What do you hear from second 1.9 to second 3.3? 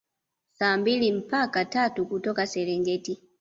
kutoka Serengeti